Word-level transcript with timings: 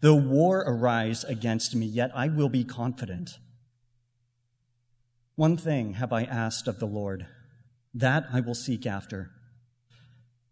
Though 0.00 0.14
war 0.14 0.64
arise 0.66 1.24
against 1.24 1.74
me, 1.74 1.86
yet 1.86 2.10
I 2.14 2.28
will 2.28 2.48
be 2.48 2.64
confident. 2.64 3.38
One 5.36 5.56
thing 5.56 5.94
have 5.94 6.12
I 6.12 6.24
asked 6.24 6.68
of 6.68 6.78
the 6.78 6.86
Lord, 6.86 7.26
that 7.92 8.26
I 8.32 8.40
will 8.40 8.54
seek 8.54 8.86
after, 8.86 9.30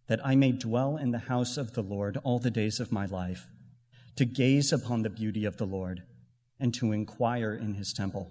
that 0.08 0.24
I 0.26 0.34
may 0.34 0.52
dwell 0.52 0.96
in 0.96 1.12
the 1.12 1.18
house 1.18 1.56
of 1.56 1.74
the 1.74 1.82
Lord 1.82 2.18
all 2.24 2.38
the 2.38 2.50
days 2.50 2.80
of 2.80 2.90
my 2.90 3.06
life, 3.06 3.46
to 4.16 4.24
gaze 4.24 4.72
upon 4.72 5.02
the 5.02 5.10
beauty 5.10 5.44
of 5.44 5.56
the 5.56 5.66
Lord 5.66 6.02
and 6.58 6.74
to 6.74 6.92
inquire 6.92 7.54
in 7.54 7.74
his 7.74 7.92
temple. 7.92 8.30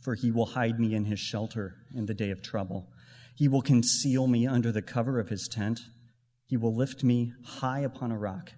For 0.00 0.14
he 0.14 0.30
will 0.30 0.46
hide 0.46 0.78
me 0.78 0.94
in 0.94 1.04
his 1.04 1.20
shelter 1.20 1.76
in 1.94 2.06
the 2.06 2.14
day 2.14 2.30
of 2.30 2.42
trouble. 2.42 2.88
He 3.34 3.48
will 3.48 3.62
conceal 3.62 4.26
me 4.26 4.46
under 4.46 4.72
the 4.72 4.82
cover 4.82 5.18
of 5.18 5.28
his 5.28 5.48
tent. 5.48 5.80
He 6.46 6.56
will 6.56 6.74
lift 6.74 7.04
me 7.04 7.32
high 7.44 7.80
upon 7.80 8.10
a 8.10 8.18
rock. 8.18 8.52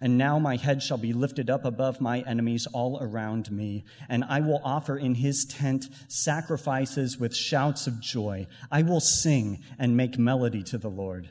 And 0.00 0.16
now 0.16 0.38
my 0.38 0.56
head 0.56 0.82
shall 0.82 0.96
be 0.96 1.12
lifted 1.12 1.50
up 1.50 1.64
above 1.64 2.00
my 2.00 2.20
enemies 2.20 2.66
all 2.72 2.98
around 3.02 3.50
me, 3.50 3.84
and 4.08 4.24
I 4.24 4.40
will 4.40 4.60
offer 4.64 4.96
in 4.96 5.14
his 5.14 5.44
tent 5.44 5.88
sacrifices 6.08 7.18
with 7.18 7.36
shouts 7.36 7.86
of 7.86 8.00
joy. 8.00 8.46
I 8.70 8.82
will 8.82 9.00
sing 9.00 9.62
and 9.78 9.96
make 9.96 10.18
melody 10.18 10.62
to 10.64 10.78
the 10.78 10.88
Lord. 10.88 11.28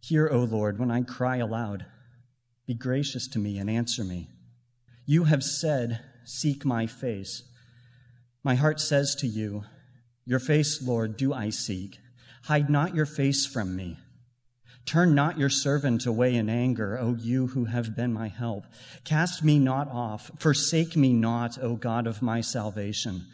Hear, 0.00 0.28
O 0.32 0.40
Lord, 0.40 0.78
when 0.78 0.90
I 0.90 1.02
cry 1.02 1.36
aloud. 1.36 1.84
Be 2.66 2.74
gracious 2.74 3.26
to 3.28 3.38
me 3.38 3.58
and 3.58 3.68
answer 3.68 4.04
me. 4.04 4.28
You 5.04 5.24
have 5.24 5.42
said, 5.42 6.00
Seek 6.24 6.64
my 6.64 6.86
face. 6.86 7.42
My 8.44 8.54
heart 8.54 8.80
says 8.80 9.14
to 9.16 9.26
you, 9.26 9.64
Your 10.24 10.38
face, 10.38 10.82
Lord, 10.82 11.16
do 11.16 11.32
I 11.32 11.50
seek. 11.50 11.98
Hide 12.44 12.70
not 12.70 12.94
your 12.94 13.06
face 13.06 13.44
from 13.44 13.76
me. 13.76 13.98
Turn 14.88 15.14
not 15.14 15.38
your 15.38 15.50
servant 15.50 16.06
away 16.06 16.34
in 16.34 16.48
anger, 16.48 16.98
O 16.98 17.14
you 17.14 17.48
who 17.48 17.66
have 17.66 17.94
been 17.94 18.10
my 18.10 18.28
help. 18.28 18.64
Cast 19.04 19.44
me 19.44 19.58
not 19.58 19.86
off. 19.88 20.30
Forsake 20.38 20.96
me 20.96 21.12
not, 21.12 21.62
O 21.62 21.76
God 21.76 22.06
of 22.06 22.22
my 22.22 22.40
salvation. 22.40 23.26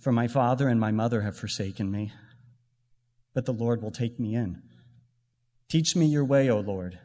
For 0.00 0.10
my 0.10 0.28
father 0.28 0.68
and 0.68 0.80
my 0.80 0.90
mother 0.90 1.20
have 1.20 1.36
forsaken 1.36 1.92
me, 1.92 2.12
but 3.34 3.44
the 3.44 3.52
Lord 3.52 3.82
will 3.82 3.90
take 3.90 4.18
me 4.18 4.34
in. 4.34 4.62
Teach 5.68 5.94
me 5.94 6.06
your 6.06 6.24
way, 6.24 6.48
O 6.48 6.60
Lord, 6.60 6.98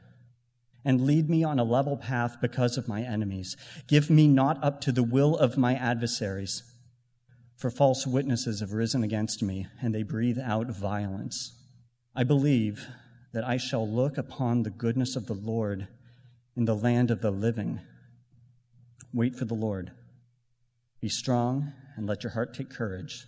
and 0.86 1.02
lead 1.02 1.30
me 1.30 1.44
on 1.44 1.60
a 1.60 1.66
level 1.66 1.98
path 1.98 2.38
because 2.40 2.78
of 2.78 2.88
my 2.88 3.02
enemies. 3.02 3.58
Give 3.88 4.10
me 4.10 4.30
not 4.30 4.64
up 4.64 4.80
to 4.82 4.94
the 4.94 5.04
will 5.04 5.36
of 5.36 5.58
my 5.58 5.76
adversaries, 5.76 6.64
for 7.58 7.70
false 7.70 8.08
witnesses 8.08 8.62
have 8.62 8.72
risen 8.72 9.04
against 9.04 9.44
me, 9.44 9.68
and 9.82 9.94
they 9.94 10.04
breathe 10.04 10.40
out 10.42 10.72
violence. 10.72 11.54
I 12.16 12.24
believe 12.24 12.88
that 13.34 13.44
I 13.44 13.58
shall 13.58 13.88
look 13.88 14.18
upon 14.18 14.64
the 14.64 14.70
goodness 14.70 15.16
of 15.16 15.28
the 15.28 15.34
Lord 15.34 15.88
in 16.56 16.66
the 16.66 16.76
land 16.76 17.12
of 17.12 17.22
the 17.22 17.32
living. 17.32 17.82
Wait 19.14 19.36
for 19.36 19.46
the 19.46 19.54
Lord. 19.54 19.92
Be 21.02 21.10
strong 21.10 21.72
and 21.96 22.08
let 22.08 22.24
your 22.24 22.32
heart 22.32 22.54
take 22.54 22.70
courage. 22.70 23.26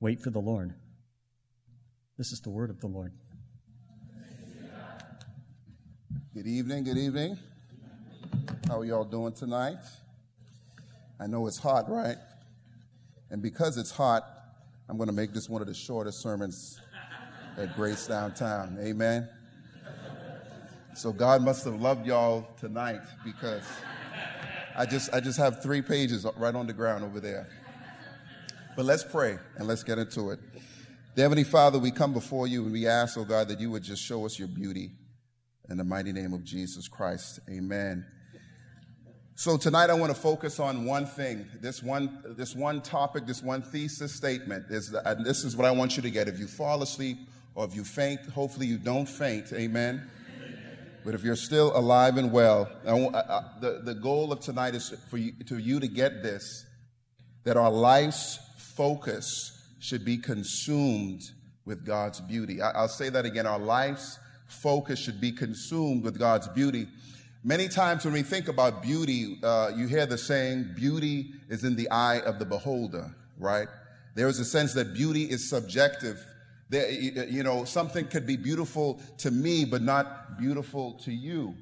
Wait 0.00 0.20
for 0.20 0.30
the 0.30 0.40
Lord. 0.40 0.74
This 2.18 2.32
is 2.32 2.40
the 2.40 2.50
word 2.50 2.70
of 2.70 2.80
the 2.80 2.86
Lord. 2.86 3.12
Good 6.34 6.46
evening, 6.46 6.84
good 6.84 6.98
evening. 6.98 7.38
How 8.68 8.80
are 8.80 8.84
y'all 8.84 9.04
doing 9.04 9.32
tonight? 9.32 9.78
I 11.18 11.26
know 11.26 11.46
it's 11.46 11.58
hot, 11.58 11.90
right? 11.90 12.16
And 13.30 13.42
because 13.42 13.76
it's 13.76 13.90
hot, 13.90 14.24
I'm 14.88 14.96
going 14.96 15.08
to 15.08 15.14
make 15.14 15.32
this 15.32 15.48
one 15.48 15.60
of 15.60 15.68
the 15.68 15.74
shortest 15.74 16.20
sermons 16.20 16.80
at 17.60 17.76
Grace 17.76 18.06
Downtown. 18.06 18.78
Amen. 18.80 19.28
So 20.94 21.12
God 21.12 21.42
must 21.42 21.64
have 21.64 21.80
loved 21.80 22.06
y'all 22.06 22.48
tonight 22.58 23.00
because 23.22 23.64
I 24.74 24.86
just 24.86 25.12
I 25.12 25.20
just 25.20 25.38
have 25.38 25.62
three 25.62 25.82
pages 25.82 26.26
right 26.36 26.54
on 26.54 26.66
the 26.66 26.72
ground 26.72 27.04
over 27.04 27.20
there. 27.20 27.48
But 28.76 28.86
let's 28.86 29.04
pray 29.04 29.38
and 29.56 29.68
let's 29.68 29.82
get 29.82 29.98
into 29.98 30.30
it. 30.30 30.40
Heavenly 31.16 31.44
Father, 31.44 31.78
we 31.78 31.90
come 31.90 32.14
before 32.14 32.46
you 32.46 32.62
and 32.62 32.72
we 32.72 32.86
ask, 32.86 33.18
oh 33.18 33.24
God, 33.24 33.48
that 33.48 33.60
you 33.60 33.70
would 33.70 33.82
just 33.82 34.02
show 34.02 34.24
us 34.24 34.38
your 34.38 34.48
beauty 34.48 34.92
in 35.68 35.76
the 35.76 35.84
mighty 35.84 36.12
name 36.12 36.32
of 36.32 36.44
Jesus 36.44 36.88
Christ. 36.88 37.40
Amen. 37.50 38.06
So 39.34 39.56
tonight 39.56 39.90
I 39.90 39.94
want 39.94 40.14
to 40.14 40.20
focus 40.20 40.60
on 40.60 40.84
one 40.84 41.06
thing, 41.06 41.46
this 41.60 41.82
one, 41.82 42.22
this 42.36 42.54
one 42.54 42.80
topic, 42.80 43.26
this 43.26 43.42
one 43.42 43.62
thesis 43.62 44.14
statement. 44.14 44.66
Is 44.70 44.94
this 45.24 45.44
is 45.44 45.56
what 45.56 45.66
I 45.66 45.70
want 45.70 45.96
you 45.96 46.02
to 46.02 46.10
get. 46.10 46.28
If 46.28 46.38
you 46.38 46.46
fall 46.46 46.82
asleep 46.82 47.18
or 47.54 47.64
if 47.64 47.74
you 47.74 47.84
faint, 47.84 48.20
hopefully 48.26 48.66
you 48.66 48.78
don't 48.78 49.08
faint. 49.08 49.52
Amen. 49.52 50.10
But 51.04 51.14
if 51.14 51.24
you're 51.24 51.36
still 51.36 51.76
alive 51.76 52.18
and 52.18 52.30
well, 52.30 52.70
I, 52.86 52.92
I, 52.92 53.42
the, 53.60 53.80
the 53.84 53.94
goal 53.94 54.32
of 54.32 54.40
tonight 54.40 54.74
is 54.74 54.94
for 55.08 55.16
you 55.16 55.32
to, 55.46 55.56
you 55.56 55.80
to 55.80 55.88
get 55.88 56.22
this 56.22 56.66
that 57.44 57.56
our 57.56 57.70
life's 57.70 58.38
focus 58.58 59.62
should 59.78 60.04
be 60.04 60.18
consumed 60.18 61.22
with 61.64 61.86
God's 61.86 62.20
beauty. 62.20 62.60
I, 62.60 62.70
I'll 62.72 62.88
say 62.88 63.08
that 63.08 63.24
again. 63.24 63.46
Our 63.46 63.58
life's 63.58 64.18
focus 64.46 64.98
should 64.98 65.20
be 65.20 65.32
consumed 65.32 66.04
with 66.04 66.18
God's 66.18 66.48
beauty. 66.48 66.86
Many 67.42 67.68
times 67.68 68.04
when 68.04 68.12
we 68.12 68.22
think 68.22 68.48
about 68.48 68.82
beauty, 68.82 69.38
uh, 69.42 69.70
you 69.74 69.86
hear 69.86 70.04
the 70.04 70.18
saying, 70.18 70.72
beauty 70.76 71.32
is 71.48 71.64
in 71.64 71.76
the 71.76 71.88
eye 71.90 72.20
of 72.20 72.38
the 72.38 72.44
beholder, 72.44 73.14
right? 73.38 73.68
There 74.14 74.28
is 74.28 74.38
a 74.38 74.44
sense 74.44 74.74
that 74.74 74.92
beauty 74.92 75.22
is 75.22 75.48
subjective. 75.48 76.22
You 76.70 77.42
know, 77.42 77.64
something 77.64 78.06
could 78.06 78.26
be 78.26 78.36
beautiful 78.36 79.00
to 79.18 79.30
me, 79.30 79.64
but 79.64 79.82
not 79.82 80.38
beautiful 80.38 80.92
to 81.04 81.12
you. 81.12 81.54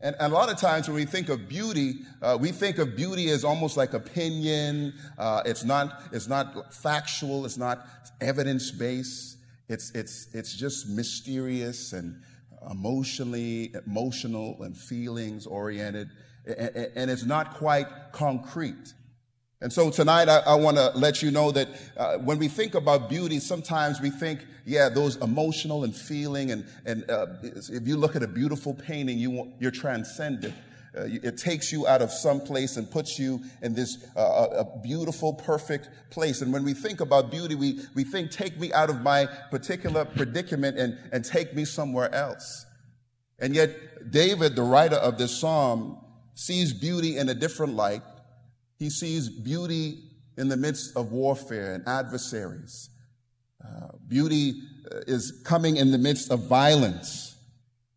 And, 0.00 0.14
and 0.20 0.32
a 0.32 0.34
lot 0.34 0.48
of 0.50 0.56
times 0.58 0.88
when 0.88 0.94
we 0.94 1.04
think 1.04 1.28
of 1.28 1.48
beauty, 1.48 1.96
uh, 2.22 2.38
we 2.40 2.52
think 2.52 2.78
of 2.78 2.94
beauty 2.96 3.30
as 3.30 3.44
almost 3.44 3.76
like 3.76 3.94
opinion. 3.94 4.94
Uh, 5.18 5.42
it's 5.44 5.64
not, 5.64 6.02
it's 6.12 6.28
not 6.28 6.72
factual. 6.72 7.44
It's 7.44 7.58
not 7.58 7.84
evidence 8.20 8.70
based. 8.70 9.38
It's, 9.68 9.90
it's, 9.90 10.28
it's 10.32 10.54
just 10.54 10.88
mysterious 10.88 11.92
and 11.92 12.22
emotionally, 12.70 13.74
emotional 13.86 14.62
and 14.62 14.76
feelings 14.76 15.46
oriented. 15.46 16.08
And, 16.46 16.76
and 16.94 17.10
it's 17.10 17.26
not 17.26 17.54
quite 17.54 17.86
concrete. 18.12 18.94
And 19.60 19.72
so 19.72 19.90
tonight 19.90 20.28
I, 20.28 20.38
I 20.38 20.54
want 20.54 20.76
to 20.76 20.92
let 20.94 21.20
you 21.20 21.32
know 21.32 21.50
that 21.50 21.68
uh, 21.96 22.18
when 22.18 22.38
we 22.38 22.46
think 22.46 22.76
about 22.76 23.08
beauty, 23.08 23.40
sometimes 23.40 24.00
we 24.00 24.08
think, 24.08 24.46
yeah, 24.64 24.88
those 24.88 25.16
emotional 25.16 25.82
and 25.82 25.94
feeling, 25.94 26.52
and 26.52 26.64
and 26.86 27.10
uh, 27.10 27.26
if 27.42 27.86
you 27.86 27.96
look 27.96 28.14
at 28.14 28.22
a 28.22 28.28
beautiful 28.28 28.72
painting, 28.74 29.18
you 29.18 29.52
you're 29.58 29.72
transcended. 29.72 30.54
Uh, 30.96 31.04
it 31.06 31.36
takes 31.36 31.72
you 31.72 31.86
out 31.86 32.02
of 32.02 32.10
some 32.10 32.40
place 32.40 32.76
and 32.76 32.90
puts 32.90 33.18
you 33.18 33.40
in 33.60 33.74
this 33.74 34.06
uh, 34.16 34.64
a 34.64 34.80
beautiful, 34.80 35.34
perfect 35.34 35.90
place. 36.10 36.40
And 36.40 36.52
when 36.52 36.64
we 36.64 36.72
think 36.72 37.00
about 37.00 37.30
beauty, 37.30 37.54
we, 37.54 37.80
we 37.94 38.04
think, 38.04 38.30
take 38.30 38.58
me 38.58 38.72
out 38.72 38.88
of 38.88 39.02
my 39.02 39.26
particular 39.50 40.06
predicament 40.06 40.78
and, 40.78 40.98
and 41.12 41.24
take 41.24 41.54
me 41.54 41.66
somewhere 41.66 42.12
else. 42.14 42.64
And 43.38 43.54
yet, 43.54 44.10
David, 44.10 44.56
the 44.56 44.62
writer 44.62 44.96
of 44.96 45.18
this 45.18 45.38
psalm, 45.38 45.98
sees 46.34 46.72
beauty 46.72 47.18
in 47.18 47.28
a 47.28 47.34
different 47.34 47.74
light 47.74 48.02
he 48.78 48.90
sees 48.90 49.28
beauty 49.28 49.98
in 50.36 50.48
the 50.48 50.56
midst 50.56 50.96
of 50.96 51.10
warfare 51.10 51.74
and 51.74 51.86
adversaries. 51.86 52.90
Uh, 53.62 53.88
beauty 54.06 54.54
uh, 54.90 54.98
is 55.06 55.42
coming 55.44 55.76
in 55.76 55.90
the 55.90 55.98
midst 55.98 56.30
of 56.30 56.48
violence 56.48 57.36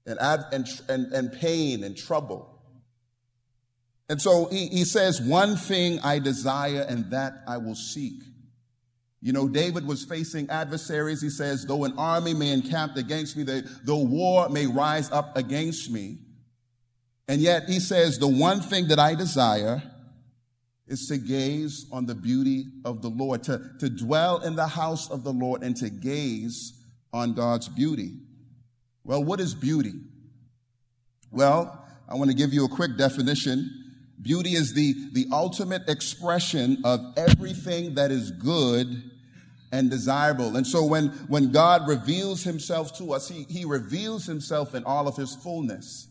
and, 0.06 0.20
ad- 0.20 0.46
and, 0.52 0.68
and, 0.90 1.14
and 1.14 1.34
pain 1.34 1.84
and 1.84 1.96
trouble. 1.96 2.48
And 4.10 4.22
so 4.22 4.48
he, 4.48 4.68
he 4.68 4.84
says, 4.84 5.22
One 5.22 5.56
thing 5.56 6.00
I 6.04 6.20
desire, 6.20 6.86
and 6.90 7.12
that 7.12 7.44
I 7.48 7.58
will 7.58 7.76
seek. 7.76 8.24
You 9.22 9.34
know, 9.34 9.48
David 9.48 9.88
was 9.88 10.04
facing 10.04 10.50
adversaries. 10.50 11.22
He 11.22 11.30
says, 11.30 11.66
Though 11.66 11.86
an 11.86 11.94
army 11.98 12.34
may 12.34 12.52
encamp 12.52 12.98
against 12.98 13.38
me, 13.38 13.44
though 13.84 14.04
war 14.04 14.50
may 14.50 14.66
rise 14.66 15.12
up 15.12 15.38
against 15.38 15.92
me. 15.92 16.18
And 17.28 17.40
yet 17.40 17.70
he 17.70 17.80
says, 17.80 18.18
The 18.18 18.28
one 18.28 18.62
thing 18.62 18.88
that 18.88 19.00
I 19.00 19.14
desire, 19.14 19.84
is 20.92 21.08
to 21.08 21.18
gaze 21.18 21.86
on 21.92 22.06
the 22.06 22.14
beauty 22.14 22.66
of 22.84 23.02
the 23.02 23.08
Lord, 23.08 23.44
to, 23.44 23.62
to 23.80 23.90
dwell 23.90 24.40
in 24.40 24.56
the 24.56 24.68
house 24.68 25.10
of 25.10 25.24
the 25.24 25.32
Lord 25.32 25.64
and 25.64 25.76
to 25.78 25.90
gaze 25.90 26.74
on 27.14 27.34
God's 27.34 27.70
beauty. 27.70 28.12
Well, 29.06 29.24
what 29.24 29.40
is 29.40 29.56
beauty? 29.56 29.94
Well, 31.32 31.86
I 32.10 32.16
want 32.16 32.30
to 32.30 32.36
give 32.36 32.54
you 32.54 32.66
a 32.66 32.70
quick 32.70 32.98
definition. 32.98 33.70
Beauty 34.22 34.52
is 34.52 34.74
the, 34.74 34.94
the 35.14 35.28
ultimate 35.32 35.88
expression 35.88 36.82
of 36.84 37.00
everything 37.16 37.96
that 37.96 38.12
is 38.12 38.32
good 38.32 38.88
and 39.72 39.90
desirable. 39.90 40.58
And 40.58 40.68
so 40.68 40.86
when, 40.86 41.08
when 41.30 41.54
God 41.54 41.88
reveals 41.88 42.44
himself 42.44 42.98
to 42.98 43.14
us, 43.14 43.30
he, 43.30 43.46
he 43.50 43.64
reveals 43.64 44.26
himself 44.26 44.76
in 44.76 44.84
all 44.84 45.08
of 45.08 45.16
his 45.16 45.36
fullness. 45.42 46.10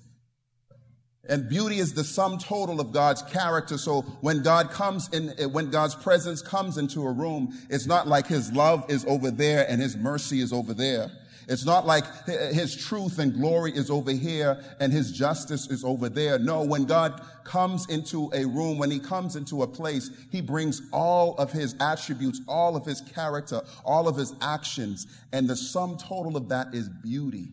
And 1.28 1.48
beauty 1.48 1.78
is 1.78 1.92
the 1.92 2.02
sum 2.02 2.38
total 2.38 2.80
of 2.80 2.92
God's 2.92 3.22
character. 3.22 3.76
So 3.76 4.02
when 4.20 4.42
God 4.42 4.70
comes 4.70 5.08
in, 5.10 5.28
when 5.52 5.70
God's 5.70 5.94
presence 5.94 6.40
comes 6.40 6.78
into 6.78 7.06
a 7.06 7.12
room, 7.12 7.56
it's 7.68 7.86
not 7.86 8.08
like 8.08 8.26
his 8.26 8.52
love 8.52 8.84
is 8.88 9.04
over 9.04 9.30
there 9.30 9.68
and 9.68 9.80
his 9.80 9.96
mercy 9.96 10.40
is 10.40 10.52
over 10.52 10.72
there. 10.72 11.10
It's 11.46 11.64
not 11.64 11.84
like 11.84 12.04
his 12.26 12.76
truth 12.76 13.18
and 13.18 13.34
glory 13.34 13.72
is 13.72 13.90
over 13.90 14.12
here 14.12 14.62
and 14.78 14.92
his 14.92 15.10
justice 15.10 15.68
is 15.68 15.84
over 15.84 16.08
there. 16.08 16.38
No, 16.38 16.62
when 16.62 16.84
God 16.84 17.20
comes 17.42 17.88
into 17.88 18.30
a 18.32 18.44
room, 18.44 18.78
when 18.78 18.90
he 18.90 19.00
comes 19.00 19.34
into 19.34 19.62
a 19.62 19.66
place, 19.66 20.10
he 20.30 20.40
brings 20.40 20.80
all 20.92 21.34
of 21.36 21.50
his 21.50 21.74
attributes, 21.80 22.40
all 22.46 22.76
of 22.76 22.86
his 22.86 23.00
character, 23.00 23.62
all 23.84 24.06
of 24.06 24.16
his 24.16 24.32
actions. 24.40 25.06
And 25.32 25.48
the 25.48 25.56
sum 25.56 25.98
total 25.98 26.36
of 26.36 26.48
that 26.50 26.72
is 26.72 26.88
beauty. 26.88 27.48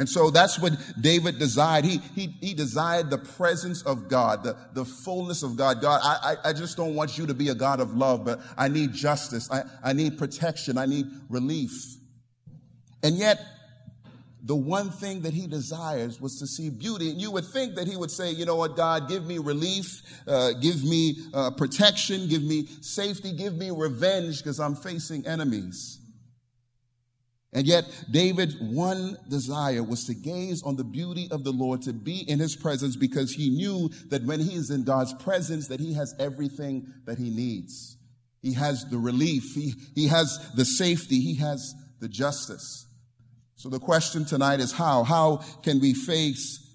And 0.00 0.08
so 0.08 0.30
that's 0.30 0.58
what 0.58 0.72
David 0.98 1.38
desired. 1.38 1.84
He, 1.84 1.98
he, 2.14 2.34
he 2.40 2.54
desired 2.54 3.10
the 3.10 3.18
presence 3.18 3.82
of 3.82 4.08
God, 4.08 4.42
the, 4.42 4.56
the 4.72 4.86
fullness 4.86 5.42
of 5.42 5.58
God. 5.58 5.82
God, 5.82 6.00
I, 6.02 6.36
I, 6.42 6.52
just 6.54 6.78
don't 6.78 6.94
want 6.94 7.18
you 7.18 7.26
to 7.26 7.34
be 7.34 7.50
a 7.50 7.54
God 7.54 7.80
of 7.80 7.94
love, 7.94 8.24
but 8.24 8.40
I 8.56 8.68
need 8.68 8.94
justice. 8.94 9.50
I, 9.50 9.62
I 9.84 9.92
need 9.92 10.16
protection. 10.16 10.78
I 10.78 10.86
need 10.86 11.04
relief. 11.28 11.96
And 13.02 13.16
yet, 13.16 13.44
the 14.42 14.56
one 14.56 14.88
thing 14.90 15.20
that 15.20 15.34
he 15.34 15.46
desires 15.46 16.18
was 16.18 16.38
to 16.38 16.46
see 16.46 16.70
beauty. 16.70 17.10
And 17.10 17.20
you 17.20 17.30
would 17.32 17.44
think 17.44 17.74
that 17.74 17.86
he 17.86 17.98
would 17.98 18.10
say, 18.10 18.30
you 18.30 18.46
know 18.46 18.56
what, 18.56 18.76
God, 18.76 19.06
give 19.06 19.26
me 19.26 19.36
relief, 19.36 20.00
uh, 20.26 20.52
give 20.52 20.82
me 20.82 21.18
uh, 21.34 21.50
protection, 21.50 22.26
give 22.26 22.42
me 22.42 22.68
safety, 22.80 23.32
give 23.32 23.54
me 23.54 23.70
revenge 23.70 24.38
because 24.38 24.60
I'm 24.60 24.76
facing 24.76 25.26
enemies. 25.26 25.99
And 27.52 27.66
yet, 27.66 27.84
David's 28.10 28.54
one 28.60 29.16
desire 29.28 29.82
was 29.82 30.04
to 30.04 30.14
gaze 30.14 30.62
on 30.62 30.76
the 30.76 30.84
beauty 30.84 31.28
of 31.32 31.42
the 31.42 31.50
Lord, 31.50 31.82
to 31.82 31.92
be 31.92 32.20
in 32.30 32.38
his 32.38 32.54
presence, 32.54 32.94
because 32.94 33.32
he 33.32 33.50
knew 33.50 33.90
that 34.08 34.24
when 34.24 34.38
he 34.38 34.54
is 34.54 34.70
in 34.70 34.84
God's 34.84 35.12
presence, 35.14 35.66
that 35.66 35.80
he 35.80 35.94
has 35.94 36.14
everything 36.20 36.86
that 37.06 37.18
he 37.18 37.30
needs. 37.30 37.96
He 38.40 38.54
has 38.54 38.84
the 38.88 38.98
relief, 38.98 39.42
he, 39.54 39.74
he 39.94 40.06
has 40.06 40.38
the 40.54 40.64
safety, 40.64 41.20
he 41.20 41.34
has 41.36 41.74
the 41.98 42.08
justice. 42.08 42.86
So 43.56 43.68
the 43.68 43.80
question 43.80 44.24
tonight 44.24 44.60
is 44.60 44.72
how? 44.72 45.02
How 45.02 45.38
can 45.62 45.80
we 45.80 45.92
face 45.92 46.66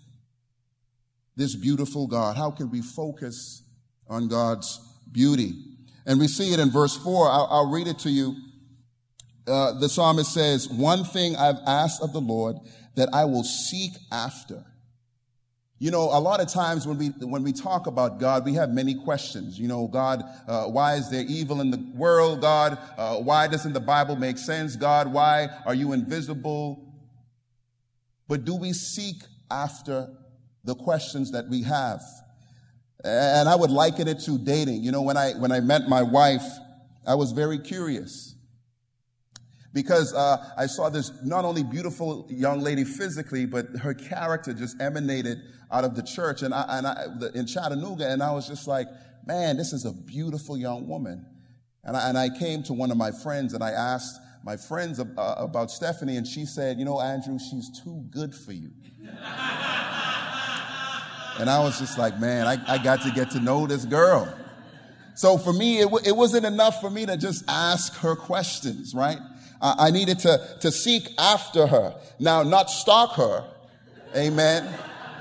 this 1.35 1.55
beautiful 1.55 2.05
God? 2.05 2.35
How 2.35 2.51
can 2.51 2.69
we 2.69 2.81
focus 2.81 3.63
on 4.07 4.27
God's 4.27 4.79
beauty? 5.11 5.53
And 6.05 6.19
we 6.19 6.27
see 6.27 6.53
it 6.53 6.59
in 6.59 6.69
verse 6.69 6.95
4. 6.97 7.27
I'll, 7.27 7.47
I'll 7.49 7.71
read 7.71 7.87
it 7.87 7.97
to 7.99 8.09
you. 8.11 8.35
Uh, 9.47 9.73
the 9.79 9.87
psalmist 9.87 10.33
says, 10.33 10.67
One 10.69 11.03
thing 11.03 11.35
I've 11.35 11.59
asked 11.67 12.01
of 12.01 12.13
the 12.13 12.21
Lord 12.21 12.57
that 12.95 13.09
I 13.13 13.25
will 13.25 13.43
seek 13.43 13.91
after. 14.11 14.63
You 15.77 15.91
know, 15.91 16.03
a 16.03 16.19
lot 16.19 16.39
of 16.39 16.47
times 16.47 16.87
when 16.87 16.97
we 16.97 17.07
when 17.07 17.43
we 17.43 17.51
talk 17.51 17.85
about 17.85 18.19
God, 18.19 18.45
we 18.45 18.53
have 18.53 18.71
many 18.71 18.95
questions. 18.95 19.59
You 19.59 19.67
know, 19.67 19.87
God, 19.87 20.23
uh, 20.47 20.65
why 20.65 20.95
is 20.95 21.11
there 21.11 21.25
evil 21.27 21.59
in 21.59 21.69
the 21.69 21.77
world? 21.93 22.41
God, 22.41 22.77
uh, 22.97 23.17
why 23.17 23.47
doesn't 23.47 23.73
the 23.73 23.81
Bible 23.81 24.15
make 24.15 24.37
sense? 24.37 24.77
God, 24.77 25.11
why 25.11 25.49
are 25.65 25.75
you 25.75 25.91
invisible? 25.91 26.93
But 28.27 28.45
do 28.45 28.55
we 28.55 28.71
seek 28.71 29.17
after 29.51 30.09
the 30.63 30.75
questions 30.75 31.31
that 31.31 31.49
we 31.49 31.63
have? 31.63 32.01
And 33.03 33.49
I 33.49 33.55
would 33.55 33.69
liken 33.69 34.07
it 34.07 34.21
to 34.21 34.39
dating. 34.39 34.81
You 34.81 34.93
know, 34.93 35.01
when 35.01 35.17
I 35.17 35.33
when 35.33 35.51
I 35.51 35.59
met 35.59 35.89
my 35.89 36.01
wife, 36.01 36.45
I 37.05 37.15
was 37.15 37.33
very 37.33 37.59
curious 37.59 38.34
because 39.75 40.13
uh, 40.13 40.37
I 40.57 40.67
saw 40.67 40.89
this 40.89 41.11
not 41.21 41.43
only 41.43 41.61
beautiful 41.61 42.25
young 42.29 42.61
lady 42.61 42.85
physically, 42.85 43.45
but 43.45 43.67
her 43.81 43.93
character 43.93 44.53
just 44.53 44.81
emanated 44.81 45.41
out 45.69 45.83
of 45.83 45.95
the 45.95 46.01
church 46.01 46.43
and, 46.43 46.53
I, 46.53 46.65
and 46.69 46.87
I, 46.87 47.05
in 47.35 47.45
Chattanooga, 47.45 48.09
and 48.09 48.23
I 48.23 48.31
was 48.31 48.47
just 48.47 48.69
like, 48.69 48.87
man, 49.27 49.57
this 49.57 49.73
is 49.73 49.83
a 49.83 49.91
beautiful 49.91 50.57
young 50.57 50.87
woman. 50.87 51.25
And 51.83 51.97
I, 51.97 52.07
and 52.07 52.17
I 52.17 52.29
came 52.29 52.63
to 52.63 52.73
one 52.73 52.89
of 52.89 52.95
my 52.95 53.11
friends 53.11 53.53
and 53.53 53.61
I 53.61 53.71
asked 53.71 54.17
my 54.45 54.55
friends 54.55 54.99
uh, 54.99 55.35
about 55.37 55.71
Stephanie, 55.71 56.15
and 56.15 56.25
she 56.25 56.45
said, 56.45 56.79
you 56.79 56.85
know, 56.85 57.01
Andrew, 57.01 57.37
she's 57.37 57.69
too 57.83 58.05
good 58.11 58.33
for 58.33 58.53
you. 58.53 58.69
and 59.01 59.09
I 61.49 61.59
was 61.59 61.79
just 61.79 61.97
like, 61.97 62.17
man, 62.19 62.47
I, 62.47 62.57
I 62.75 62.77
got 62.77 63.01
to 63.01 63.11
get 63.11 63.31
to 63.31 63.41
know 63.41 63.67
this 63.67 63.83
girl. 63.83 64.33
So 65.15 65.37
for 65.37 65.51
me, 65.51 65.79
it, 65.79 65.85
w- 65.85 66.03
it 66.05 66.15
wasn't 66.15 66.45
enough 66.45 66.79
for 66.79 66.89
me 66.89 67.05
to 67.07 67.17
just 67.17 67.43
ask 67.47 67.95
her 67.97 68.15
questions, 68.15 68.93
right? 68.93 69.17
I 69.61 69.91
needed 69.91 70.19
to, 70.19 70.57
to 70.61 70.71
seek 70.71 71.09
after 71.17 71.65
her. 71.67 71.95
Now, 72.19 72.43
not 72.43 72.69
stalk 72.69 73.13
her. 73.13 73.45
Amen. 74.15 74.67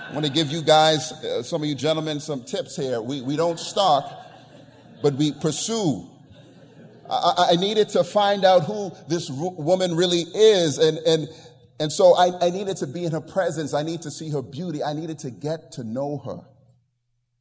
I 0.08 0.12
want 0.12 0.26
to 0.26 0.32
give 0.32 0.50
you 0.50 0.62
guys, 0.62 1.12
uh, 1.12 1.42
some 1.42 1.62
of 1.62 1.68
you 1.68 1.74
gentlemen, 1.74 2.20
some 2.20 2.44
tips 2.44 2.76
here. 2.76 3.00
We, 3.00 3.22
we 3.22 3.36
don't 3.36 3.58
stalk, 3.58 4.04
but 5.02 5.14
we 5.14 5.32
pursue. 5.32 6.08
I, 7.08 7.48
I 7.50 7.56
needed 7.56 7.88
to 7.90 8.04
find 8.04 8.44
out 8.44 8.64
who 8.64 8.92
this 9.08 9.30
woman 9.30 9.94
really 9.96 10.22
is. 10.22 10.78
And, 10.78 10.98
and, 10.98 11.28
and 11.80 11.92
so 11.92 12.14
I, 12.16 12.46
I 12.46 12.50
needed 12.50 12.76
to 12.78 12.86
be 12.86 13.04
in 13.04 13.12
her 13.12 13.20
presence. 13.20 13.74
I 13.74 13.82
need 13.82 14.02
to 14.02 14.10
see 14.10 14.30
her 14.30 14.42
beauty. 14.42 14.82
I 14.82 14.92
needed 14.92 15.18
to 15.20 15.30
get 15.30 15.72
to 15.72 15.84
know 15.84 16.18
her. 16.18 16.40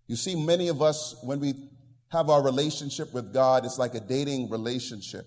You 0.07 0.15
see, 0.15 0.35
many 0.35 0.67
of 0.67 0.81
us, 0.81 1.15
when 1.23 1.39
we 1.39 1.53
have 2.09 2.29
our 2.29 2.43
relationship 2.43 3.13
with 3.13 3.33
God, 3.33 3.65
it's 3.65 3.77
like 3.77 3.95
a 3.95 3.99
dating 3.99 4.49
relationship. 4.49 5.25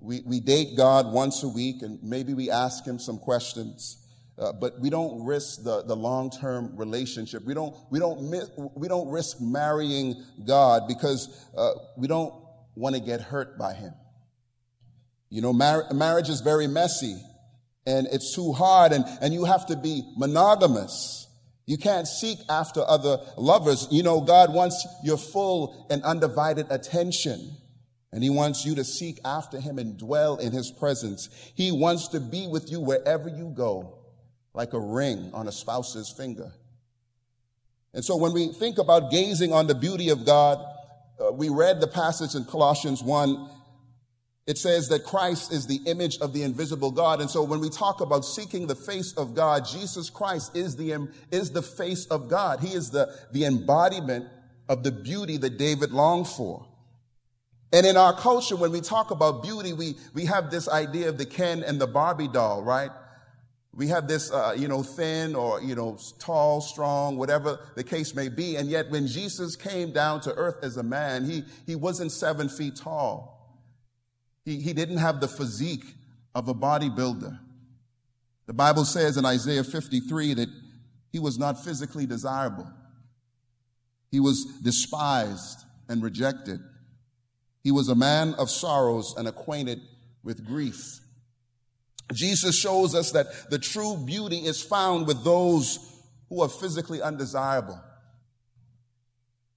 We, 0.00 0.20
we 0.24 0.40
date 0.40 0.76
God 0.76 1.12
once 1.12 1.42
a 1.42 1.48
week 1.48 1.82
and 1.82 2.02
maybe 2.02 2.34
we 2.34 2.50
ask 2.50 2.84
him 2.84 2.98
some 2.98 3.18
questions. 3.18 4.04
Uh, 4.38 4.52
but 4.52 4.78
we 4.78 4.88
don't 4.88 5.24
risk 5.24 5.64
the, 5.64 5.82
the 5.82 5.96
long-term 5.96 6.76
relationship. 6.76 7.44
We 7.44 7.54
don't, 7.54 7.74
we 7.90 7.98
don't, 7.98 8.20
we 8.76 8.86
don't 8.86 9.10
risk 9.10 9.40
marrying 9.40 10.14
God 10.46 10.86
because 10.86 11.44
uh, 11.56 11.72
we 11.96 12.06
don't 12.06 12.32
want 12.76 12.94
to 12.94 13.00
get 13.00 13.20
hurt 13.20 13.58
by 13.58 13.74
him. 13.74 13.92
You 15.30 15.42
know, 15.42 15.52
mar- 15.52 15.92
marriage 15.92 16.28
is 16.28 16.40
very 16.40 16.68
messy 16.68 17.20
and 17.84 18.06
it's 18.12 18.34
too 18.34 18.52
hard 18.52 18.92
and, 18.92 19.04
and 19.20 19.34
you 19.34 19.44
have 19.44 19.66
to 19.66 19.76
be 19.76 20.02
monogamous. 20.16 21.26
You 21.66 21.76
can't 21.76 22.06
seek 22.06 22.38
after 22.48 22.82
other 22.86 23.18
lovers. 23.36 23.88
You 23.90 24.02
know, 24.02 24.20
God 24.20 24.54
wants 24.54 24.86
your 25.02 25.18
full 25.18 25.86
and 25.90 26.02
undivided 26.04 26.66
attention. 26.70 27.56
And 28.12 28.22
he 28.22 28.30
wants 28.30 28.64
you 28.64 28.74
to 28.76 28.84
seek 28.84 29.18
after 29.24 29.60
him 29.60 29.78
and 29.78 29.98
dwell 29.98 30.36
in 30.36 30.52
his 30.52 30.70
presence. 30.70 31.28
He 31.54 31.70
wants 31.70 32.08
to 32.08 32.20
be 32.20 32.46
with 32.46 32.70
you 32.70 32.80
wherever 32.80 33.28
you 33.28 33.52
go, 33.54 33.98
like 34.54 34.72
a 34.72 34.80
ring 34.80 35.30
on 35.34 35.46
a 35.46 35.52
spouse's 35.52 36.12
finger. 36.16 36.52
And 37.92 38.04
so 38.04 38.16
when 38.16 38.32
we 38.32 38.52
think 38.52 38.78
about 38.78 39.10
gazing 39.10 39.52
on 39.52 39.66
the 39.66 39.74
beauty 39.74 40.08
of 40.08 40.24
God, 40.24 40.64
uh, 41.20 41.32
we 41.32 41.48
read 41.48 41.80
the 41.80 41.86
passage 41.86 42.34
in 42.34 42.44
Colossians 42.44 43.02
1. 43.02 43.50
It 44.46 44.56
says 44.56 44.88
that 44.88 45.04
Christ 45.04 45.52
is 45.52 45.66
the 45.66 45.80
image 45.84 46.18
of 46.18 46.32
the 46.32 46.42
invisible 46.42 46.90
God. 46.90 47.20
And 47.20 47.28
so 47.28 47.42
when 47.42 47.60
we 47.60 47.68
talk 47.68 48.00
about 48.00 48.24
seeking 48.24 48.66
the 48.66 48.74
face 48.74 49.12
of 49.14 49.34
God, 49.34 49.66
Jesus 49.66 50.08
Christ 50.08 50.56
is 50.56 50.76
the, 50.76 51.08
is 51.30 51.50
the 51.50 51.62
face 51.62 52.06
of 52.06 52.28
God. 52.30 52.60
He 52.60 52.72
is 52.72 52.90
the, 52.90 53.14
the 53.32 53.44
embodiment 53.44 54.26
of 54.68 54.84
the 54.84 54.92
beauty 54.92 55.36
that 55.38 55.58
David 55.58 55.90
longed 55.90 56.28
for. 56.28 56.67
And 57.72 57.86
in 57.86 57.96
our 57.96 58.14
culture, 58.14 58.56
when 58.56 58.72
we 58.72 58.80
talk 58.80 59.10
about 59.10 59.42
beauty, 59.42 59.72
we, 59.72 59.96
we 60.14 60.24
have 60.24 60.50
this 60.50 60.68
idea 60.68 61.08
of 61.08 61.18
the 61.18 61.26
Ken 61.26 61.62
and 61.62 61.80
the 61.80 61.86
Barbie 61.86 62.28
doll, 62.28 62.62
right? 62.62 62.90
We 63.74 63.88
have 63.88 64.08
this, 64.08 64.32
uh, 64.32 64.54
you 64.56 64.66
know, 64.66 64.82
thin 64.82 65.34
or, 65.34 65.60
you 65.60 65.74
know, 65.74 65.98
tall, 66.18 66.60
strong, 66.60 67.18
whatever 67.18 67.60
the 67.76 67.84
case 67.84 68.14
may 68.14 68.28
be. 68.28 68.56
And 68.56 68.68
yet 68.70 68.90
when 68.90 69.06
Jesus 69.06 69.54
came 69.54 69.92
down 69.92 70.22
to 70.22 70.34
earth 70.34 70.64
as 70.64 70.78
a 70.78 70.82
man, 70.82 71.26
he, 71.26 71.44
he 71.66 71.76
wasn't 71.76 72.10
seven 72.10 72.48
feet 72.48 72.76
tall. 72.76 73.62
He, 74.44 74.60
he 74.60 74.72
didn't 74.72 74.96
have 74.96 75.20
the 75.20 75.28
physique 75.28 75.84
of 76.34 76.48
a 76.48 76.54
bodybuilder. 76.54 77.38
The 78.46 78.54
Bible 78.54 78.86
says 78.86 79.18
in 79.18 79.26
Isaiah 79.26 79.62
53 79.62 80.34
that 80.34 80.48
he 81.12 81.18
was 81.18 81.38
not 81.38 81.62
physically 81.62 82.06
desirable. 82.06 82.66
He 84.10 84.20
was 84.20 84.44
despised 84.62 85.64
and 85.88 86.02
rejected. 86.02 86.60
He 87.62 87.70
was 87.70 87.88
a 87.88 87.94
man 87.94 88.34
of 88.34 88.50
sorrows 88.50 89.14
and 89.16 89.26
acquainted 89.28 89.80
with 90.22 90.46
grief. 90.46 91.00
Jesus 92.12 92.58
shows 92.58 92.94
us 92.94 93.12
that 93.12 93.50
the 93.50 93.58
true 93.58 93.96
beauty 93.96 94.38
is 94.38 94.62
found 94.62 95.06
with 95.06 95.24
those 95.24 95.78
who 96.28 96.42
are 96.42 96.48
physically 96.48 97.02
undesirable, 97.02 97.80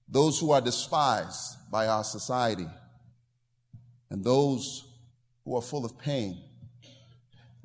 those 0.08 0.38
who 0.38 0.50
are 0.52 0.60
despised 0.60 1.70
by 1.70 1.86
our 1.86 2.04
society, 2.04 2.66
and 4.10 4.22
those 4.22 4.84
who 5.44 5.56
are 5.56 5.62
full 5.62 5.84
of 5.84 5.98
pain. 5.98 6.38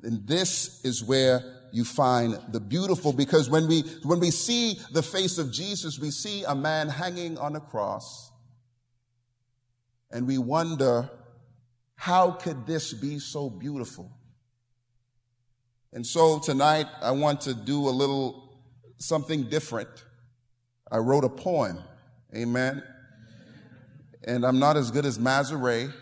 And 0.02 0.26
this 0.26 0.82
is 0.84 1.04
where 1.04 1.42
you 1.72 1.84
find 1.84 2.38
the 2.50 2.60
beautiful 2.60 3.12
because 3.12 3.50
when 3.50 3.68
we, 3.68 3.82
when 4.04 4.20
we 4.20 4.30
see 4.30 4.80
the 4.92 5.02
face 5.02 5.36
of 5.36 5.52
Jesus, 5.52 5.98
we 5.98 6.10
see 6.10 6.44
a 6.44 6.54
man 6.54 6.88
hanging 6.88 7.36
on 7.36 7.56
a 7.56 7.60
cross 7.60 8.30
and 10.10 10.26
we 10.26 10.38
wonder, 10.38 11.10
how 11.96 12.30
could 12.30 12.66
this 12.66 12.92
be 12.92 13.18
so 13.18 13.50
beautiful? 13.50 14.10
And 15.92 16.06
so 16.06 16.38
tonight 16.38 16.86
I 17.00 17.10
want 17.12 17.40
to 17.42 17.54
do 17.54 17.88
a 17.88 17.90
little 17.90 18.60
something 18.98 19.48
different. 19.48 19.88
I 20.90 20.98
wrote 20.98 21.24
a 21.24 21.28
poem. 21.28 21.78
Amen. 22.34 22.82
And 24.24 24.44
I'm 24.44 24.58
not 24.58 24.76
as 24.76 24.90
good 24.90 25.06
as 25.06 25.18
Mazare, 25.18 25.92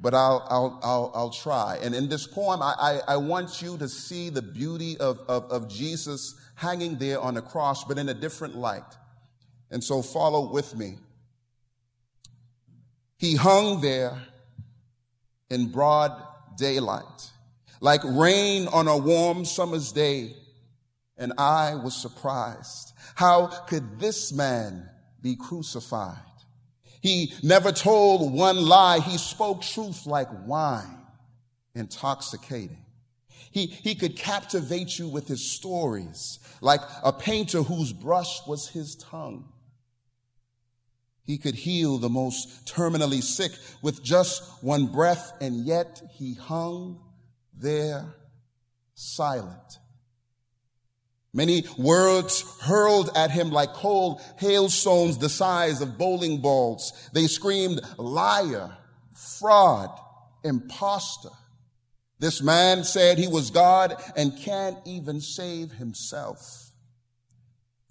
but 0.00 0.14
I'll, 0.14 0.46
I'll, 0.50 0.80
I'll, 0.82 1.12
I'll 1.14 1.30
try. 1.30 1.78
And 1.82 1.94
in 1.94 2.08
this 2.08 2.26
poem, 2.26 2.60
I, 2.62 2.74
I, 2.78 3.14
I 3.14 3.16
want 3.16 3.62
you 3.62 3.78
to 3.78 3.88
see 3.88 4.28
the 4.28 4.42
beauty 4.42 4.96
of, 4.98 5.20
of, 5.28 5.44
of 5.50 5.68
Jesus 5.68 6.34
hanging 6.56 6.98
there 6.98 7.20
on 7.20 7.34
the 7.34 7.42
cross, 7.42 7.84
but 7.84 7.98
in 7.98 8.08
a 8.08 8.14
different 8.14 8.56
light. 8.56 8.82
And 9.70 9.82
so 9.82 10.02
follow 10.02 10.52
with 10.52 10.76
me. 10.76 10.98
He 13.16 13.36
hung 13.36 13.80
there 13.80 14.16
in 15.50 15.70
broad 15.70 16.12
daylight, 16.56 17.30
like 17.80 18.00
rain 18.04 18.68
on 18.68 18.88
a 18.88 18.96
warm 18.96 19.44
summer's 19.44 19.92
day. 19.92 20.34
And 21.16 21.32
I 21.38 21.76
was 21.76 21.94
surprised. 21.94 22.92
How 23.14 23.46
could 23.46 24.00
this 24.00 24.32
man 24.32 24.88
be 25.22 25.36
crucified? 25.36 26.18
He 27.00 27.34
never 27.42 27.70
told 27.70 28.32
one 28.32 28.56
lie. 28.56 28.98
He 28.98 29.18
spoke 29.18 29.62
truth 29.62 30.06
like 30.06 30.28
wine, 30.46 30.98
intoxicating. 31.74 32.84
He, 33.52 33.66
he 33.66 33.94
could 33.94 34.16
captivate 34.16 34.98
you 34.98 35.08
with 35.08 35.28
his 35.28 35.52
stories, 35.52 36.40
like 36.60 36.80
a 37.04 37.12
painter 37.12 37.62
whose 37.62 37.92
brush 37.92 38.44
was 38.48 38.68
his 38.68 38.96
tongue. 38.96 39.52
He 41.24 41.38
could 41.38 41.54
heal 41.54 41.98
the 41.98 42.10
most 42.10 42.66
terminally 42.66 43.22
sick 43.22 43.52
with 43.82 44.02
just 44.02 44.42
one 44.62 44.86
breath, 44.86 45.32
and 45.40 45.64
yet 45.64 46.02
he 46.12 46.34
hung 46.34 47.00
there 47.58 48.14
silent. 48.94 49.78
Many 51.32 51.64
words 51.76 52.44
hurled 52.62 53.10
at 53.16 53.32
him 53.32 53.50
like 53.50 53.72
cold 53.72 54.20
hailstones 54.36 55.18
the 55.18 55.28
size 55.28 55.80
of 55.80 55.98
bowling 55.98 56.40
balls. 56.40 56.92
They 57.12 57.26
screamed 57.26 57.80
liar, 57.98 58.76
fraud, 59.14 59.90
impostor. 60.44 61.30
This 62.20 62.40
man 62.40 62.84
said 62.84 63.18
he 63.18 63.26
was 63.26 63.50
God 63.50 63.96
and 64.16 64.38
can't 64.38 64.78
even 64.84 65.20
save 65.20 65.72
himself. 65.72 66.70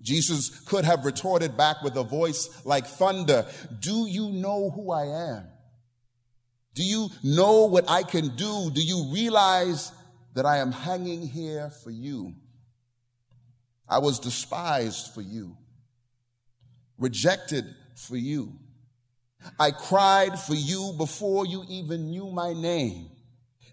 Jesus 0.04 0.50
could 0.66 0.86
have 0.86 1.06
retorted 1.06 1.58
back 1.58 1.82
with 1.82 1.96
a 1.96 2.04
voice 2.04 2.50
like 2.66 2.86
thunder, 2.86 3.48
Do 3.80 4.06
you 4.08 4.30
know 4.30 4.70
who 4.70 4.92
I 4.92 5.06
am? 5.38 5.48
Do 6.76 6.84
you 6.84 7.10
know 7.24 7.66
what 7.66 7.90
I 7.90 8.04
can 8.04 8.36
do? 8.36 8.70
Do 8.72 8.82
you 8.82 9.12
realize 9.12 9.92
that 10.34 10.46
I 10.46 10.58
am 10.58 10.72
hanging 10.72 11.28
here 11.28 11.72
for 11.84 11.92
you? 11.92 12.34
I 13.88 14.00
was 14.00 14.20
despised 14.20 15.14
for 15.14 15.22
you, 15.22 15.56
rejected 16.98 17.66
for 17.96 18.18
you. 18.18 18.54
I 19.60 19.72
cried 19.72 20.40
for 20.40 20.56
you 20.56 20.96
before 20.98 21.46
you 21.46 21.64
even 21.70 22.10
knew 22.10 22.32
my 22.32 22.54
name 22.54 23.10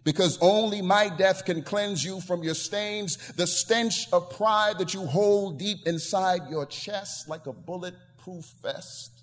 because 0.04 0.38
only 0.40 0.80
my 0.80 1.08
death 1.08 1.44
can 1.44 1.62
cleanse 1.62 2.04
you 2.04 2.20
from 2.20 2.42
your 2.42 2.54
stains, 2.54 3.16
the 3.32 3.46
stench 3.46 4.10
of 4.12 4.30
pride 4.30 4.78
that 4.78 4.94
you 4.94 5.04
hold 5.06 5.58
deep 5.58 5.86
inside 5.86 6.48
your 6.48 6.66
chest 6.66 7.28
like 7.28 7.46
a 7.46 7.52
bulletproof 7.52 8.46
vest. 8.62 9.22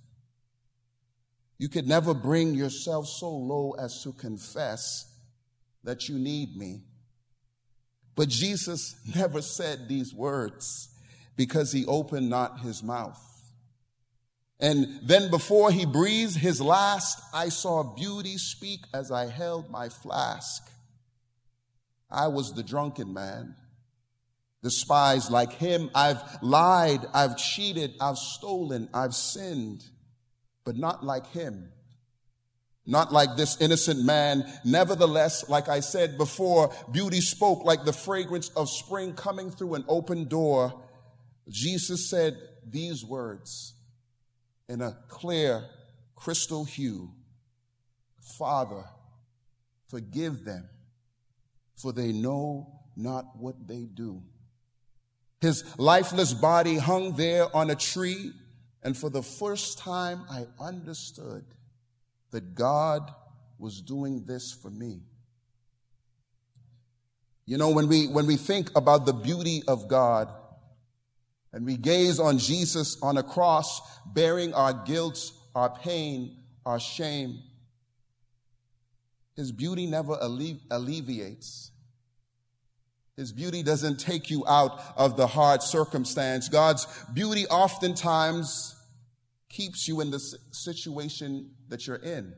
You 1.57 1.69
could 1.69 1.87
never 1.87 2.13
bring 2.13 2.53
yourself 2.53 3.07
so 3.07 3.29
low 3.31 3.75
as 3.79 4.03
to 4.03 4.13
confess 4.13 5.11
that 5.83 6.07
you 6.07 6.19
need 6.19 6.55
me. 6.55 6.81
But 8.15 8.29
Jesus 8.29 8.95
never 9.15 9.41
said 9.41 9.87
these 9.87 10.13
words 10.13 10.89
because 11.35 11.71
he 11.71 11.85
opened 11.85 12.29
not 12.29 12.59
his 12.59 12.83
mouth. 12.83 13.21
And 14.59 14.99
then 15.03 15.29
before 15.29 15.71
he 15.71 15.85
breathed 15.85 16.35
his 16.35 16.59
last, 16.59 17.21
I 17.33 17.49
saw 17.49 17.83
beauty 17.83 18.37
speak 18.37 18.85
as 18.93 19.11
I 19.11 19.27
held 19.27 19.69
my 19.69 19.89
flask. 19.89 20.63
I 22.09 22.27
was 22.27 22.53
the 22.53 22.63
drunken 22.63 23.13
man, 23.13 23.55
despised 24.63 25.29
like 25.29 25.53
him. 25.53 25.91
I've 25.93 26.21
lied, 26.41 27.05
I've 27.13 27.37
cheated, 27.37 27.93
I've 28.01 28.17
stolen, 28.17 28.89
I've 28.93 29.13
sinned, 29.13 29.83
but 30.65 30.75
not 30.75 31.03
like 31.03 31.27
him. 31.27 31.71
Not 32.89 33.11
like 33.11 33.35
this 33.35 33.59
innocent 33.59 34.05
man. 34.05 34.49
Nevertheless, 34.63 35.49
like 35.49 35.67
I 35.67 35.81
said 35.81 36.17
before, 36.17 36.73
beauty 36.93 37.19
spoke 37.19 37.65
like 37.65 37.83
the 37.83 37.91
fragrance 37.91 38.47
of 38.55 38.69
spring 38.69 39.13
coming 39.13 39.51
through 39.51 39.75
an 39.75 39.83
open 39.89 40.29
door. 40.29 40.81
Jesus 41.49 42.09
said 42.09 42.37
these 42.65 43.03
words 43.03 43.73
in 44.69 44.81
a 44.81 44.97
clear, 45.07 45.65
crystal 46.15 46.65
hue 46.65 47.11
Father, 48.27 48.83
forgive 49.87 50.43
them, 50.43 50.67
for 51.75 51.93
they 51.93 52.11
know 52.11 52.67
not 52.95 53.37
what 53.37 53.67
they 53.67 53.85
do. 53.85 54.21
His 55.39 55.63
lifeless 55.77 56.33
body 56.33 56.77
hung 56.77 57.13
there 57.15 57.55
on 57.55 57.69
a 57.69 57.75
tree, 57.75 58.31
and 58.83 58.97
for 58.97 59.09
the 59.09 59.21
first 59.21 59.77
time 59.77 60.23
I 60.29 60.45
understood 60.59 61.45
that 62.31 62.55
God 62.55 63.13
was 63.57 63.81
doing 63.81 64.25
this 64.25 64.51
for 64.51 64.69
me. 64.69 65.01
You 67.45 67.57
know, 67.57 67.69
when 67.69 67.87
we, 67.87 68.07
when 68.07 68.27
we 68.27 68.35
think 68.35 68.75
about 68.75 69.05
the 69.05 69.13
beauty 69.13 69.63
of 69.67 69.87
God 69.87 70.33
and 71.53 71.65
we 71.65 71.77
gaze 71.77 72.19
on 72.19 72.37
Jesus 72.37 72.97
on 73.01 73.17
a 73.17 73.23
cross, 73.23 73.81
bearing 74.05 74.53
our 74.53 74.73
guilt, 74.73 75.31
our 75.55 75.69
pain, 75.69 76.37
our 76.65 76.79
shame, 76.79 77.39
his 79.37 79.51
beauty 79.51 79.85
never 79.85 80.13
alle- 80.21 80.59
alleviates. 80.71 81.71
His 83.15 83.31
beauty 83.31 83.63
doesn't 83.63 83.99
take 83.99 84.29
you 84.29 84.45
out 84.47 84.81
of 84.97 85.15
the 85.15 85.27
hard 85.27 85.63
circumstance. 85.63 86.49
God's 86.49 86.87
beauty 87.13 87.47
oftentimes 87.47 88.75
keeps 89.49 89.87
you 89.87 90.01
in 90.01 90.11
the 90.11 90.19
situation 90.51 91.51
that 91.69 91.87
you're 91.87 91.95
in. 91.95 92.33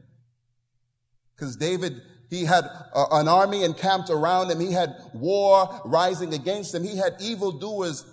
Because 1.36 1.56
David, 1.56 2.02
he 2.30 2.44
had 2.44 2.66
a, 2.66 3.06
an 3.12 3.28
army 3.28 3.64
encamped 3.64 4.10
around 4.10 4.52
him. 4.52 4.60
He 4.60 4.74
had 4.74 4.96
war 5.14 5.82
rising 5.86 6.34
against 6.34 6.76
him. 6.76 6.84
He 6.84 6.98
had 6.98 7.16
evildoers 7.22 8.06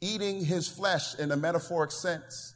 eating 0.00 0.44
his 0.44 0.68
flesh 0.68 1.18
in 1.18 1.30
a 1.32 1.36
metaphoric 1.36 1.92
sense. 1.92 2.54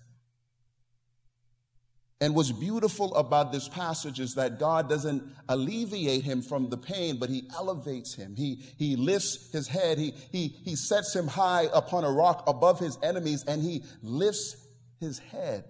And 2.21 2.37
what's 2.37 2.53
beautiful 2.53 3.13
about 3.17 3.51
this 3.51 3.69
passage 3.69 4.21
is 4.21 4.35
that 4.37 4.61
God 4.61 4.89
doesn't 4.89 5.25
alleviate 5.49 6.23
him 6.23 6.41
from 6.41 6.71
the 6.71 6.77
pain, 6.77 7.19
but 7.19 7.29
he 7.29 7.49
elevates 7.53 8.15
him. 8.15 8.37
He, 8.37 8.63
he 8.79 8.95
lifts 8.95 9.51
his 9.51 9.67
head. 9.67 9.99
He, 9.99 10.15
he, 10.31 10.55
he 10.65 10.77
sets 10.77 11.17
him 11.17 11.27
high 11.27 11.67
upon 11.75 12.05
a 12.05 12.13
rock 12.13 12.45
above 12.47 12.79
his 12.79 12.97
enemies 13.03 13.45
and 13.49 13.61
he 13.61 13.83
lifts 14.03 14.57
his 15.01 15.19
head 15.19 15.65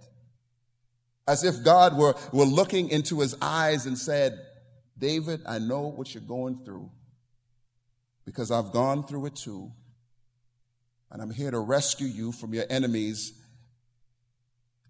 as 1.27 1.45
if 1.45 1.65
God 1.65 1.97
were, 1.97 2.15
were 2.33 2.45
looking 2.45 2.91
into 2.91 3.21
his 3.21 3.35
eyes 3.41 3.87
and 3.87 3.97
said, 3.97 4.39
David, 4.99 5.41
I 5.47 5.59
know 5.59 5.89
what 5.89 6.15
you're 6.15 6.23
going 6.23 6.57
through 6.57 6.91
because 8.27 8.51
I've 8.51 8.73
gone 8.73 9.05
through 9.05 9.27
it 9.27 9.37
too. 9.37 9.73
And 11.13 11.23
I'm 11.23 11.31
here 11.31 11.51
to 11.51 11.61
rescue 11.61 12.09
you 12.09 12.33
from 12.33 12.55
your 12.55 12.65
enemies 12.69 13.35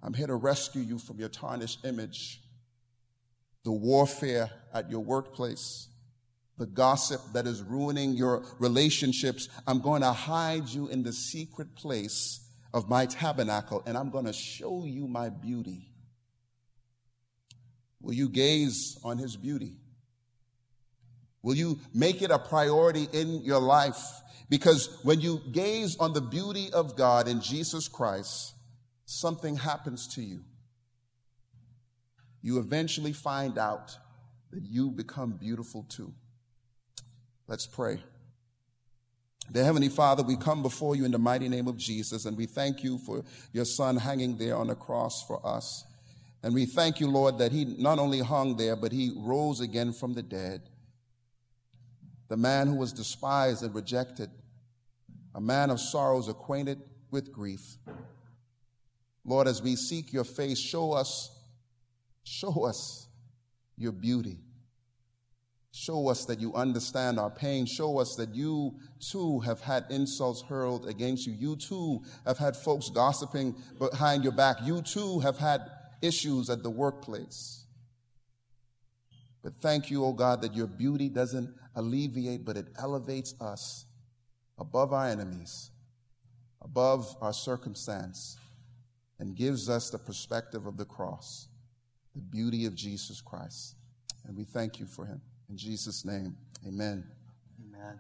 I'm 0.03 0.15
here 0.15 0.27
to 0.27 0.35
rescue 0.35 0.83
you 0.83 0.99
from 0.99 1.21
your 1.21 1.29
tarnished 1.29 1.85
image, 1.85 2.41
the 3.65 3.71
warfare 3.71 4.51
at 4.75 4.91
your 4.91 5.01
workplace, 5.01 5.89
the 6.59 6.67
gossip 6.67 7.21
that 7.33 7.47
is 7.47 7.63
ruining 7.63 8.15
your 8.15 8.45
relationships. 8.59 9.49
I'm 9.67 9.81
going 9.81 10.03
to 10.03 10.13
hide 10.13 10.69
you 10.69 10.89
in 10.89 11.05
the 11.05 11.13
secret 11.13 11.77
place 11.77 12.41
of 12.75 12.89
my 12.89 13.07
tabernacle 13.07 13.83
and 13.87 13.97
I'm 13.97 14.11
going 14.11 14.25
to 14.25 14.33
show 14.33 14.85
you 14.85 15.07
my 15.07 15.29
beauty. 15.29 15.89
Will 18.01 18.15
you 18.15 18.29
gaze 18.29 18.99
on 19.05 19.19
his 19.19 19.37
beauty? 19.37 19.77
Will 21.43 21.55
you 21.55 21.79
make 21.95 22.23
it 22.23 22.33
a 22.33 22.39
priority 22.41 23.07
in 23.13 23.43
your 23.43 23.61
life? 23.61 24.03
Because 24.49 24.99
when 25.03 25.21
you 25.21 25.41
gaze 25.51 25.97
on 25.99 26.13
the 26.13 26.21
beauty 26.21 26.73
of 26.73 26.97
God 26.97 27.29
in 27.29 27.41
Jesus 27.41 27.89
Christ, 27.89 28.55
something 29.07 29.57
happens 29.57 30.07
to 30.15 30.23
you. 30.23 30.41
You 32.43 32.59
eventually 32.59 33.13
find 33.13 33.57
out 33.57 33.97
that 34.51 34.63
you 34.65 34.91
become 34.91 35.33
beautiful 35.33 35.85
too. 35.89 36.13
Let's 37.47 37.67
pray. 37.67 38.03
Dear 39.51 39.65
Heavenly 39.65 39.89
Father, 39.89 40.23
we 40.23 40.37
come 40.37 40.63
before 40.63 40.97
you 40.97 41.05
in 41.05 41.11
the 41.11 41.19
mighty 41.19 41.49
name 41.49 41.69
of 41.69 41.77
Jesus, 41.77 42.25
and 42.25 42.37
we 42.37 42.47
thank 42.47 42.83
you 42.83 42.99
for 42.99 43.25
your 43.53 43.65
Son 43.65 43.97
hanging 43.97 44.37
there 44.37 44.57
on 44.57 44.69
the 44.69 44.75
cross 44.75 45.25
for 45.27 45.45
us. 45.47 45.85
And 46.43 46.55
we 46.55 46.67
thank 46.67 47.01
you, 47.01 47.09
Lord, 47.09 47.39
that 47.39 47.53
he 47.53 47.65
not 47.79 47.99
only 47.99 48.21
hung 48.21 48.57
there, 48.57 48.77
but 48.77 48.93
he 48.93 49.13
rose 49.17 49.61
again 49.61 49.93
from 49.93 50.15
the 50.15 50.23
dead. 50.23 50.63
The 52.33 52.39
man 52.39 52.67
who 52.67 52.77
was 52.77 52.95
despised 52.95 53.63
and 53.63 53.75
rejected, 53.75 54.31
a 55.35 55.41
man 55.43 55.69
of 55.69 55.79
sorrows, 55.79 56.29
acquainted 56.29 56.81
with 57.11 57.31
grief. 57.31 57.77
Lord, 59.23 59.47
as 59.47 59.61
we 59.61 59.77
seek 59.77 60.15
your 60.15 60.25
face, 60.25 60.59
show 60.59 60.93
us, 60.93 61.31
show 62.25 62.65
us 62.65 63.07
your 63.77 63.93
beauty. 63.93 64.39
Show 65.73 66.09
us 66.09 66.25
that 66.25 66.41
you 66.41 66.55
understand 66.55 67.21
our 67.21 67.29
pain. 67.29 67.67
Show 67.67 67.99
us 67.99 68.15
that 68.17 68.35
you 68.35 68.77
too 68.99 69.41
have 69.41 69.61
had 69.61 69.85
insults 69.91 70.41
hurled 70.41 70.89
against 70.89 71.27
you. 71.27 71.35
You 71.35 71.57
too 71.57 72.03
have 72.25 72.39
had 72.39 72.57
folks 72.57 72.89
gossiping 72.89 73.57
behind 73.79 74.25
your 74.25 74.33
back. 74.33 74.57
You 74.65 74.81
too 74.81 75.21
have 75.21 75.37
had 75.37 75.61
issues 76.01 76.49
at 76.49 76.63
the 76.63 76.71
workplace. 76.71 77.67
But 79.43 79.53
thank 79.57 79.91
you, 79.91 80.03
oh 80.07 80.15
God, 80.15 80.41
that 80.41 80.55
your 80.55 80.67
beauty 80.67 81.11
doesn't 81.11 81.53
alleviate, 81.75 82.45
but 82.45 82.57
it 82.57 82.69
elevates 82.79 83.35
us 83.41 83.87
above 84.59 84.93
our 84.93 85.07
enemies, 85.07 85.71
above 86.61 87.17
our 87.21 87.33
circumstance, 87.33 88.37
and 89.19 89.37
gives 89.37 89.69
us 89.69 89.91
the 89.91 89.99
perspective 89.99 90.67
of 90.67 90.77
the 90.77 90.85
cross, 90.85 91.49
the 92.15 92.21
beauty 92.21 92.67
of 92.67 92.75
Jesus 92.75 93.21
Christ. 93.21 93.77
And 94.27 94.37
we 94.37 94.45
thank 94.45 94.79
you 94.79 94.87
for 94.87 95.05
him. 95.05 95.21
In 95.49 95.57
Jesus' 95.57 96.05
name, 96.05 96.37
amen. 96.67 97.05
Amen. 97.69 97.99